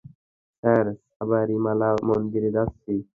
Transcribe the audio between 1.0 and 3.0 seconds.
সাবারিমালা মন্দিরে যাচ্ছি।